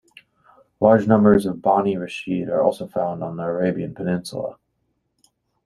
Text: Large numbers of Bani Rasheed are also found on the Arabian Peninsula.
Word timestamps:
Large 0.79 1.05
numbers 1.05 1.45
of 1.45 1.61
Bani 1.61 1.93
Rasheed 1.95 2.47
are 2.49 2.63
also 2.63 2.87
found 2.87 3.23
on 3.23 3.37
the 3.37 3.43
Arabian 3.43 3.93
Peninsula. 3.93 4.57